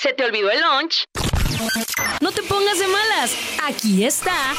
¿Se 0.00 0.14
te 0.14 0.24
olvidó 0.24 0.50
el 0.50 0.60
lunch? 0.62 1.04
No 2.22 2.32
te 2.32 2.42
pongas 2.44 2.78
de 2.78 2.86
malas. 2.86 3.36
Aquí 3.62 4.02
está 4.02 4.54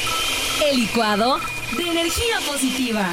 el 0.69 0.81
licuado 0.81 1.39
de 1.75 1.81
energía 1.81 2.37
positiva. 2.47 3.07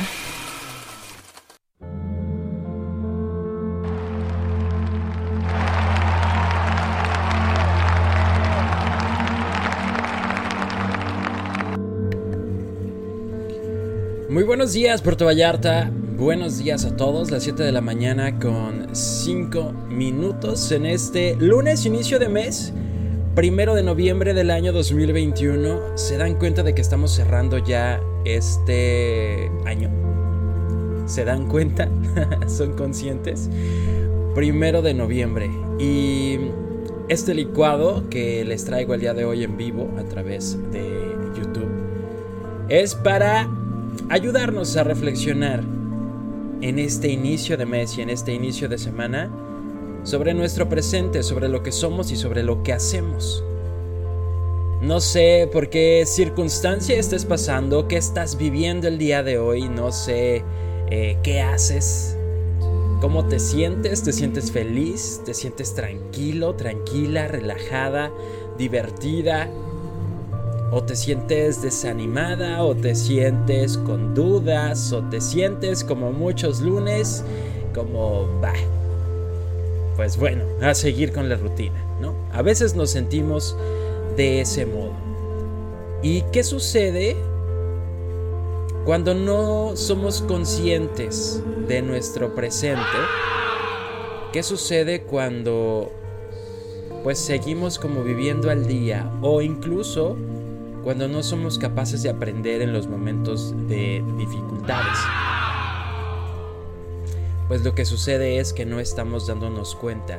Muy 14.29 14.45
buenos 14.45 14.75
días, 14.75 15.01
Puerto 15.01 15.25
Vallarta. 15.25 15.91
Buenos 16.19 16.59
días 16.59 16.85
a 16.85 16.97
todos, 16.97 17.31
las 17.31 17.45
7 17.45 17.63
de 17.63 17.71
la 17.71 17.81
mañana 17.81 18.41
con 18.41 18.89
5 18.93 19.73
minutos 19.89 20.73
en 20.73 20.85
este 20.85 21.37
lunes, 21.37 21.87
inicio 21.87 22.19
de 22.19 22.29
mes, 22.29 22.73
primero 23.37 23.77
de 23.77 23.85
noviembre 23.85 24.35
del 24.35 24.51
año 24.51 24.73
2021. 24.73 25.97
¿Se 25.97 26.17
dan 26.17 26.35
cuenta 26.35 26.65
de 26.65 26.75
que 26.75 26.81
estamos 26.81 27.13
cerrando 27.13 27.59
ya 27.59 28.01
este 28.25 29.49
año? 29.65 29.91
¿Se 31.07 31.25
dan 31.25 31.47
cuenta? 31.47 31.89
¿Son 32.49 32.73
conscientes? 32.73 33.49
Primero 34.35 34.83
de 34.83 34.95
noviembre. 34.95 35.49
Y 35.79 36.37
este 37.09 37.33
licuado 37.33 38.11
que 38.11 38.45
les 38.45 38.65
traigo 38.65 38.93
el 38.95 39.01
día 39.03 39.15
de 39.15 39.25
hoy 39.25 39.45
en 39.45 39.57
vivo 39.57 39.89
a 39.97 40.03
través 40.03 40.59
de 40.73 41.15
YouTube 41.37 41.71
es 42.69 42.97
para 42.97 43.49
ayudarnos 44.09 44.77
a 44.77 44.83
reflexionar 44.83 45.78
en 46.61 46.79
este 46.79 47.09
inicio 47.09 47.57
de 47.57 47.67
mes 47.67 47.97
y 47.99 48.03
en 48.03 48.11
este 48.11 48.33
inicio 48.33 48.69
de 48.69 48.79
semana 48.79 49.31
sobre 50.05 50.35
nuestro 50.35 50.69
presente, 50.69 51.23
sobre 51.23 51.49
lo 51.49 51.63
que 51.63 51.73
somos 51.73 52.11
y 52.11 52.17
sobre 52.17 52.43
lo 52.43 52.63
que 52.63 52.73
hacemos. 52.73 53.45
No 54.81 55.01
sé 55.01 55.49
por 55.53 55.71
qué 55.71 56.05
circunstancia 56.07 56.97
estés 56.97 57.25
pasando, 57.25 57.89
qué 57.89 57.97
estás 57.97 58.39
viviendo 58.39 58.87
el 58.87 58.97
día 58.97 59.23
de 59.23 59.39
hoy, 59.39 59.69
no 59.69 59.91
sé 59.91 60.45
eh, 60.91 61.19
qué 61.23 61.41
haces, 61.41 62.17
cómo 63.01 63.27
te 63.27 63.41
sientes, 63.41 64.03
te 64.05 64.13
sientes 64.13 64.53
feliz, 64.53 65.21
te 65.25 65.35
sientes 65.35 65.75
tranquilo, 65.75 66.55
tranquila, 66.55 67.27
relajada, 67.27 68.13
divertida, 68.57 69.51
o 70.71 70.83
te 70.83 70.97
sientes 70.97 71.63
desanimada, 71.63 72.63
o 72.63 72.75
te 72.75 72.95
sientes 72.95 73.79
con 73.79 74.15
dudas, 74.15 74.93
o 74.93 75.03
te 75.03 75.21
sientes 75.21 75.83
como 75.83 76.13
muchos 76.13 76.61
lunes, 76.61 77.25
como, 77.75 78.27
bah, 78.41 78.53
pues 79.97 80.17
bueno, 80.17 80.45
a 80.61 80.75
seguir 80.75 81.13
con 81.13 81.29
la 81.29 81.37
rutina, 81.37 81.83
¿no? 82.01 82.15
A 82.33 82.43
veces 82.43 82.75
nos 82.75 82.91
sentimos 82.91 83.57
de 84.17 84.41
ese 84.41 84.67
modo. 84.67 84.93
¿Y 86.03 86.23
qué 86.33 86.45
sucede 86.45 87.17
cuando 88.85 89.15
no 89.15 89.77
somos 89.77 90.23
conscientes 90.23 91.43
de 91.67 91.83
nuestro 91.83 92.35
presente? 92.35 92.83
¿Qué 94.33 94.43
sucede 94.43 95.03
cuando 95.03 95.91
pues 97.03 97.19
seguimos 97.19 97.79
como 97.79 98.03
viviendo 98.03 98.51
al 98.51 98.67
día 98.67 99.11
o 99.23 99.41
incluso 99.41 100.17
cuando 100.89 101.07
no 101.07 101.23
somos 101.23 101.59
capaces 101.59 102.03
de 102.03 102.09
aprender 102.09 102.63
en 102.63 102.73
los 102.73 102.87
momentos 102.87 103.53
de 103.69 104.03
dificultades. 104.17 104.97
Pues 107.47 107.63
lo 107.63 107.75
que 107.75 107.85
sucede 107.85 108.39
es 108.39 108.55
que 108.55 108.65
no 108.65 108.81
estamos 108.81 109.27
dándonos 109.27 109.75
cuenta 109.75 110.19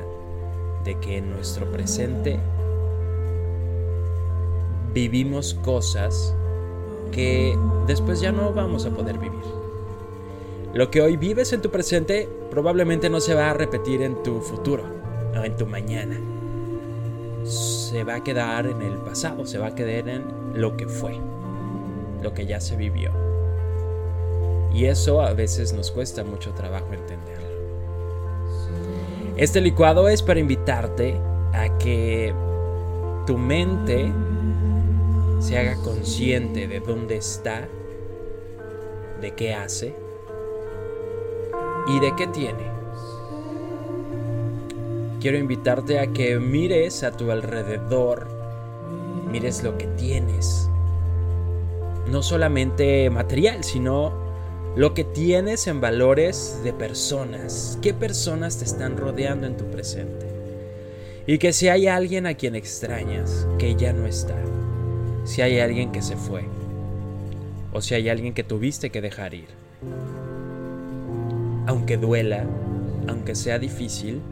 de 0.84 0.96
que 1.00 1.16
en 1.16 1.32
nuestro 1.32 1.72
presente 1.72 2.38
vivimos 4.94 5.54
cosas 5.54 6.36
que 7.10 7.58
después 7.88 8.20
ya 8.20 8.30
no 8.30 8.52
vamos 8.52 8.86
a 8.86 8.90
poder 8.90 9.18
vivir. 9.18 9.42
Lo 10.72 10.88
que 10.88 11.02
hoy 11.02 11.16
vives 11.16 11.52
en 11.52 11.62
tu 11.62 11.72
presente 11.72 12.28
probablemente 12.48 13.10
no 13.10 13.18
se 13.18 13.34
va 13.34 13.50
a 13.50 13.54
repetir 13.54 14.02
en 14.02 14.22
tu 14.22 14.40
futuro 14.40 14.84
o 15.36 15.42
en 15.42 15.56
tu 15.56 15.66
mañana. 15.66 16.16
Se 17.44 18.04
va 18.04 18.16
a 18.16 18.24
quedar 18.24 18.66
en 18.66 18.82
el 18.82 18.98
pasado, 18.98 19.46
se 19.46 19.58
va 19.58 19.68
a 19.68 19.74
quedar 19.74 20.08
en 20.08 20.24
lo 20.54 20.76
que 20.76 20.86
fue, 20.86 21.18
lo 22.22 22.34
que 22.34 22.46
ya 22.46 22.60
se 22.60 22.76
vivió. 22.76 23.10
Y 24.72 24.86
eso 24.86 25.20
a 25.20 25.32
veces 25.32 25.72
nos 25.72 25.90
cuesta 25.90 26.22
mucho 26.24 26.52
trabajo 26.52 26.92
entenderlo. 26.92 27.48
Este 29.36 29.60
licuado 29.60 30.08
es 30.08 30.22
para 30.22 30.40
invitarte 30.40 31.16
a 31.52 31.78
que 31.78 32.34
tu 33.26 33.38
mente 33.38 34.12
se 35.40 35.58
haga 35.58 35.76
consciente 35.76 36.68
de 36.68 36.80
dónde 36.80 37.16
está, 37.16 37.66
de 39.20 39.34
qué 39.34 39.54
hace 39.54 39.94
y 41.86 42.00
de 42.00 42.14
qué 42.16 42.26
tiene. 42.28 42.79
Quiero 45.20 45.36
invitarte 45.36 45.98
a 45.98 46.06
que 46.06 46.38
mires 46.38 47.02
a 47.02 47.14
tu 47.14 47.30
alrededor, 47.30 48.26
mires 49.30 49.62
lo 49.62 49.76
que 49.76 49.86
tienes. 49.86 50.70
No 52.10 52.22
solamente 52.22 53.10
material, 53.10 53.62
sino 53.62 54.14
lo 54.76 54.94
que 54.94 55.04
tienes 55.04 55.66
en 55.66 55.82
valores 55.82 56.60
de 56.64 56.72
personas. 56.72 57.78
¿Qué 57.82 57.92
personas 57.92 58.56
te 58.56 58.64
están 58.64 58.96
rodeando 58.96 59.46
en 59.46 59.58
tu 59.58 59.66
presente? 59.66 60.26
Y 61.26 61.36
que 61.36 61.52
si 61.52 61.68
hay 61.68 61.86
alguien 61.86 62.26
a 62.26 62.32
quien 62.32 62.54
extrañas, 62.54 63.46
que 63.58 63.74
ya 63.74 63.92
no 63.92 64.06
está. 64.06 64.36
Si 65.24 65.42
hay 65.42 65.60
alguien 65.60 65.92
que 65.92 66.00
se 66.00 66.16
fue. 66.16 66.44
O 67.74 67.82
si 67.82 67.94
hay 67.94 68.08
alguien 68.08 68.32
que 68.32 68.42
tuviste 68.42 68.88
que 68.88 69.02
dejar 69.02 69.34
ir. 69.34 69.48
Aunque 71.66 71.98
duela, 71.98 72.46
aunque 73.06 73.34
sea 73.34 73.58
difícil, 73.58 74.22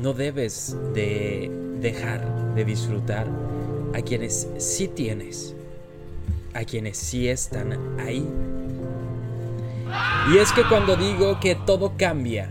no 0.00 0.12
debes 0.12 0.76
de 0.94 1.50
dejar 1.80 2.54
de 2.54 2.64
disfrutar 2.64 3.26
a 3.94 4.02
quienes 4.02 4.48
sí 4.58 4.88
tienes, 4.88 5.54
a 6.54 6.64
quienes 6.64 6.98
sí 6.98 7.28
están 7.28 7.98
ahí. 8.00 8.26
Y 10.32 10.38
es 10.38 10.52
que 10.52 10.62
cuando 10.68 10.96
digo 10.96 11.40
que 11.40 11.54
todo 11.54 11.94
cambia, 11.96 12.48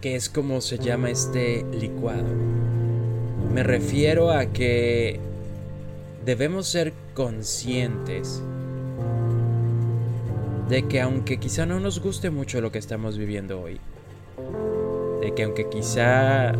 que 0.00 0.16
es 0.16 0.28
como 0.28 0.60
se 0.60 0.78
llama 0.78 1.10
este 1.10 1.64
licuado, 1.72 2.28
me 3.52 3.62
refiero 3.62 4.30
a 4.30 4.46
que 4.46 5.20
debemos 6.24 6.66
ser 6.66 6.92
conscientes 7.14 8.42
de 10.68 10.82
que 10.88 11.00
aunque 11.00 11.38
quizá 11.38 11.66
no 11.66 11.78
nos 11.78 12.00
guste 12.00 12.30
mucho 12.30 12.60
lo 12.60 12.72
que 12.72 12.78
estamos 12.78 13.16
viviendo 13.16 13.60
hoy, 13.60 13.78
de 15.24 15.32
que 15.32 15.42
aunque 15.44 15.70
quizá 15.70 16.52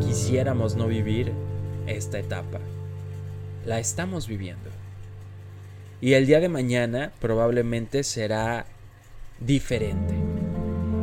quisiéramos 0.00 0.74
no 0.74 0.86
vivir 0.86 1.32
esta 1.86 2.18
etapa, 2.18 2.60
la 3.66 3.78
estamos 3.78 4.26
viviendo. 4.26 4.70
Y 6.00 6.14
el 6.14 6.24
día 6.24 6.40
de 6.40 6.48
mañana 6.48 7.12
probablemente 7.20 8.04
será 8.04 8.64
diferente. 9.38 10.14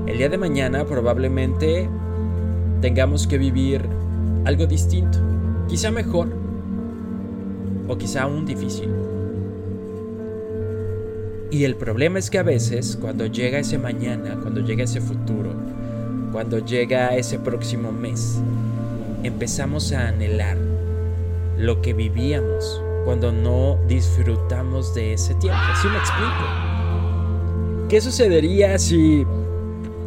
El 0.07 0.17
día 0.17 0.27
de 0.27 0.39
mañana 0.39 0.85
probablemente 0.85 1.87
tengamos 2.81 3.27
que 3.27 3.37
vivir 3.37 3.87
algo 4.45 4.65
distinto, 4.65 5.19
quizá 5.67 5.91
mejor 5.91 6.29
o 7.87 7.95
quizá 7.95 8.23
aún 8.23 8.47
difícil. 8.47 8.89
Y 11.51 11.63
el 11.63 11.75
problema 11.75 12.17
es 12.17 12.31
que 12.31 12.39
a 12.39 12.43
veces 12.43 12.97
cuando 12.99 13.27
llega 13.27 13.59
ese 13.59 13.77
mañana, 13.77 14.39
cuando 14.41 14.61
llega 14.61 14.83
ese 14.85 14.99
futuro, 14.99 15.53
cuando 16.31 16.59
llega 16.59 17.15
ese 17.15 17.39
próximo 17.39 17.91
mes, 17.91 18.39
empezamos 19.23 19.91
a 19.91 20.09
anhelar 20.09 20.57
lo 21.57 21.81
que 21.81 21.93
vivíamos 21.93 22.81
cuando 23.05 23.31
no 23.31 23.79
disfrutamos 23.87 24.93
de 24.93 25.13
ese 25.13 25.33
tiempo. 25.35 25.59
¿Sí 25.81 25.87
me 25.87 25.97
explico? 25.97 27.87
¿Qué 27.89 28.01
sucedería 28.01 28.77
si 28.77 29.25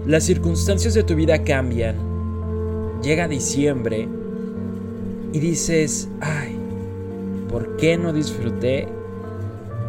las 0.06 0.24
circunstancias 0.24 0.94
de 0.94 1.02
tu 1.02 1.14
vida 1.14 1.42
cambian? 1.42 1.96
Llega 3.02 3.26
diciembre 3.26 4.08
y 5.32 5.38
dices, 5.40 6.08
ay, 6.20 6.56
¿por 7.50 7.76
qué 7.76 7.98
no 7.98 8.12
disfruté 8.12 8.86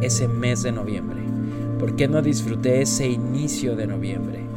ese 0.00 0.26
mes 0.26 0.64
de 0.64 0.72
noviembre? 0.72 1.20
¿Por 1.78 1.94
qué 1.94 2.08
no 2.08 2.20
disfruté 2.22 2.82
ese 2.82 3.08
inicio 3.08 3.76
de 3.76 3.86
noviembre? 3.86 4.53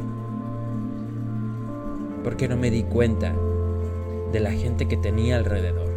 Porque 2.28 2.46
no 2.46 2.58
me 2.58 2.70
di 2.70 2.82
cuenta 2.82 3.32
de 4.32 4.40
la 4.40 4.50
gente 4.50 4.86
que 4.86 4.98
tenía 4.98 5.38
alrededor. 5.38 5.88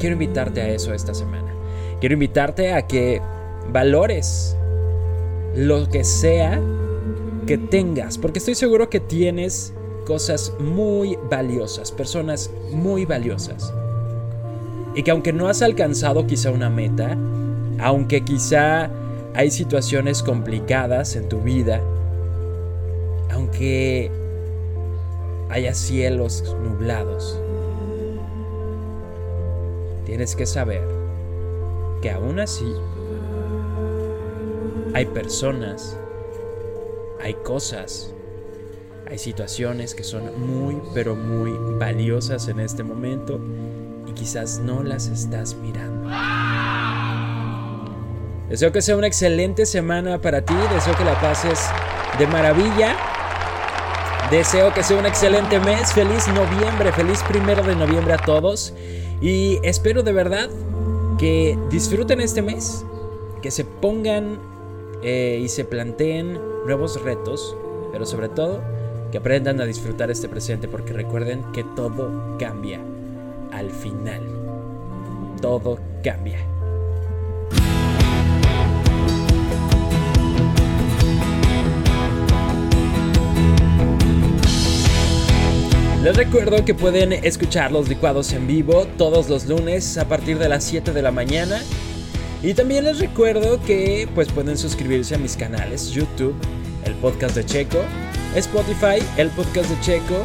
Quiero 0.00 0.14
invitarte 0.14 0.60
a 0.60 0.68
eso 0.70 0.92
esta 0.92 1.14
semana. 1.14 1.54
Quiero 2.00 2.14
invitarte 2.14 2.72
a 2.72 2.88
que 2.88 3.22
valores 3.70 4.56
lo 5.54 5.88
que 5.88 6.02
sea 6.02 6.60
que 7.46 7.58
tengas, 7.58 8.18
porque 8.18 8.40
estoy 8.40 8.56
seguro 8.56 8.90
que 8.90 8.98
tienes 8.98 9.72
cosas 10.04 10.52
muy 10.58 11.16
valiosas, 11.30 11.92
personas 11.92 12.50
muy 12.72 13.04
valiosas. 13.04 13.72
Y 14.96 15.04
que 15.04 15.12
aunque 15.12 15.32
no 15.32 15.48
has 15.48 15.62
alcanzado 15.62 16.26
quizá 16.26 16.50
una 16.50 16.70
meta, 16.70 17.16
aunque 17.78 18.24
quizá 18.24 18.90
hay 19.32 19.52
situaciones 19.52 20.24
complicadas 20.24 21.14
en 21.14 21.28
tu 21.28 21.38
vida, 21.38 21.80
aunque 23.32 24.10
haya 25.50 25.74
cielos 25.74 26.44
nublados, 26.62 27.40
tienes 30.04 30.36
que 30.36 30.46
saber 30.46 30.82
que 32.00 32.10
aún 32.10 32.40
así 32.40 32.72
hay 34.94 35.06
personas, 35.06 35.96
hay 37.22 37.34
cosas, 37.34 38.12
hay 39.08 39.18
situaciones 39.18 39.94
que 39.94 40.04
son 40.04 40.38
muy, 40.38 40.80
pero 40.94 41.14
muy 41.14 41.52
valiosas 41.78 42.48
en 42.48 42.60
este 42.60 42.82
momento 42.82 43.40
y 44.06 44.12
quizás 44.12 44.58
no 44.58 44.82
las 44.82 45.06
estás 45.06 45.54
mirando. 45.54 46.10
Deseo 48.48 48.70
que 48.70 48.82
sea 48.82 48.96
una 48.96 49.06
excelente 49.06 49.64
semana 49.64 50.20
para 50.20 50.44
ti, 50.44 50.54
deseo 50.74 50.94
que 50.96 51.04
la 51.04 51.18
pases 51.20 51.58
de 52.18 52.26
maravilla. 52.26 53.11
Deseo 54.30 54.72
que 54.72 54.82
sea 54.82 54.98
un 54.98 55.06
excelente 55.06 55.60
mes, 55.60 55.92
feliz 55.92 56.26
noviembre, 56.28 56.90
feliz 56.92 57.22
primero 57.28 57.62
de 57.62 57.76
noviembre 57.76 58.14
a 58.14 58.18
todos. 58.18 58.72
Y 59.20 59.58
espero 59.62 60.02
de 60.02 60.12
verdad 60.12 60.48
que 61.18 61.58
disfruten 61.70 62.20
este 62.20 62.42
mes, 62.42 62.84
que 63.42 63.50
se 63.50 63.64
pongan 63.64 64.38
eh, 65.02 65.40
y 65.42 65.48
se 65.48 65.64
planteen 65.64 66.40
nuevos 66.66 67.02
retos, 67.02 67.56
pero 67.92 68.06
sobre 68.06 68.28
todo 68.28 68.60
que 69.10 69.18
aprendan 69.18 69.60
a 69.60 69.66
disfrutar 69.66 70.10
este 70.10 70.28
presente 70.28 70.68
porque 70.68 70.94
recuerden 70.94 71.44
que 71.52 71.64
todo 71.76 72.36
cambia 72.38 72.80
al 73.52 73.70
final. 73.70 74.22
Todo 75.40 75.78
cambia. 76.02 76.38
Les 86.02 86.16
recuerdo 86.16 86.64
que 86.64 86.74
pueden 86.74 87.12
escuchar 87.12 87.70
los 87.70 87.88
licuados 87.88 88.32
en 88.32 88.48
vivo 88.48 88.88
todos 88.98 89.28
los 89.28 89.46
lunes 89.46 89.96
a 89.98 90.08
partir 90.08 90.36
de 90.36 90.48
las 90.48 90.64
7 90.64 90.92
de 90.92 91.00
la 91.00 91.12
mañana. 91.12 91.62
Y 92.42 92.54
también 92.54 92.86
les 92.86 92.98
recuerdo 92.98 93.62
que 93.62 94.08
pues 94.12 94.32
pueden 94.32 94.58
suscribirse 94.58 95.14
a 95.14 95.18
mis 95.18 95.36
canales 95.36 95.92
YouTube, 95.92 96.34
el 96.84 96.94
podcast 96.94 97.36
de 97.36 97.46
Checo, 97.46 97.78
Spotify, 98.34 99.00
el 99.16 99.28
podcast 99.28 99.70
de 99.70 99.80
Checo, 99.80 100.24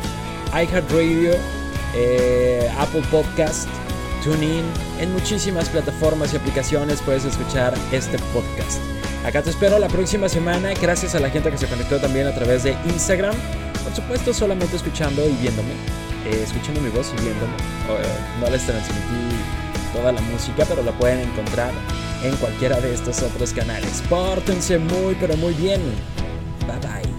iHeartRadio, 0.51 1.33
eh, 1.95 2.68
Apple 2.79 3.03
Podcast, 3.12 3.69
TuneIn, 4.24 4.63
en 5.00 5.13
muchísimas 5.13 5.69
plataformas 5.69 6.33
y 6.33 6.38
aplicaciones 6.38 7.03
puedes 7.03 7.24
escuchar 7.24 7.75
este 7.91 8.18
podcast. 8.33 8.81
Acá 9.24 9.44
te 9.44 9.51
espero 9.51 9.77
la 9.77 9.89
próxima 9.89 10.27
semana, 10.27 10.74
gracias 10.81 11.13
a 11.13 11.19
la 11.19 11.29
gente 11.29 11.51
que 11.51 11.57
se 11.59 11.68
conectó 11.68 12.00
también 12.00 12.25
a 12.25 12.33
través 12.33 12.63
de 12.63 12.75
Instagram. 12.88 13.35
Por 13.88 13.95
supuesto, 13.95 14.34
solamente 14.34 14.75
escuchando 14.75 15.25
y 15.25 15.31
viéndome. 15.42 15.72
Eh, 16.25 16.44
escuchando 16.44 16.81
mi 16.81 16.89
voz 16.89 17.13
y 17.18 17.22
viéndome. 17.22 17.54
Eh, 17.54 18.42
no 18.42 18.50
les 18.50 18.66
transmití 18.66 19.38
toda 19.94 20.12
la 20.12 20.19
música, 20.19 20.66
pero 20.68 20.84
la 20.84 20.92
pueden 20.92 21.22
encontrar 21.22 21.72
en 22.22 22.36
cualquiera 22.36 22.81
de 22.81 22.94
estos 22.94 23.22
otros 23.22 23.54
canales. 23.54 24.04
Pórtense 24.10 24.78
muy, 24.78 25.16
pero 25.16 25.38
muy 25.38 25.54
bien. 25.54 25.81
Bye 26.68 26.80
bye. 26.80 27.16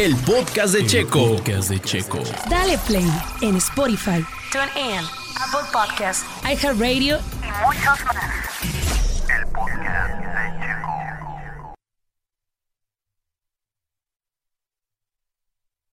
El 0.00 0.16
podcast 0.16 0.72
de 0.72 0.86
Checo. 0.86 1.36
podcast 1.36 1.68
de 1.68 1.78
Checo. 1.78 2.20
Dale 2.48 2.78
play 2.86 3.06
en 3.42 3.56
Spotify, 3.56 4.24
TuneIn, 4.50 5.04
Apple 5.36 5.68
Podcast, 5.70 6.24
iHeartRadio 6.42 7.18
y 7.42 7.66
muchos 7.66 8.02
más. 8.06 8.39